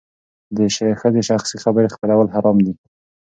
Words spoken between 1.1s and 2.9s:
شخصي خبرې خپرول حرام دي.